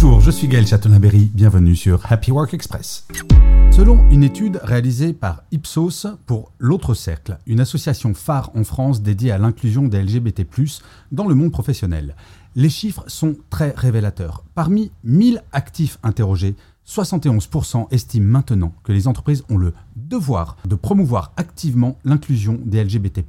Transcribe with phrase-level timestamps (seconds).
[0.00, 3.04] Bonjour, je suis Gaël Chatonaberry, bienvenue sur Happy Work Express.
[3.72, 9.32] Selon une étude réalisée par Ipsos pour L'autre cercle, une association phare en France dédiée
[9.32, 10.46] à l'inclusion des LGBT+,
[11.10, 12.14] dans le monde professionnel,
[12.54, 14.44] les chiffres sont très révélateurs.
[14.54, 16.54] Parmi 1000 actifs interrogés,
[16.86, 23.24] 71% estiment maintenant que les entreprises ont le devoir de promouvoir activement l'inclusion des LGBT+.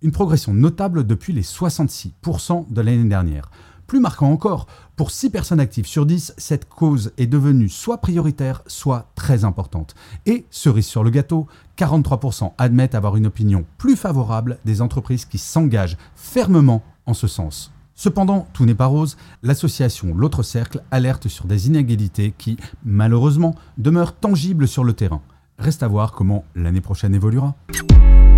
[0.00, 3.50] Une progression notable depuis les 66% de l'année dernière.
[3.88, 4.66] Plus marquant encore,
[4.96, 9.94] pour 6 personnes actives sur 10, cette cause est devenue soit prioritaire, soit très importante.
[10.26, 11.46] Et, cerise sur le gâteau,
[11.78, 17.72] 43% admettent avoir une opinion plus favorable des entreprises qui s'engagent fermement en ce sens.
[17.94, 24.14] Cependant, tout n'est pas rose, l'association L'autre cercle alerte sur des inégalités qui, malheureusement, demeurent
[24.14, 25.22] tangibles sur le terrain.
[25.58, 27.56] Reste à voir comment l'année prochaine évoluera.